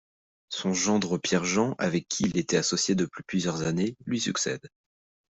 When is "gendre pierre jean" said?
0.73-1.75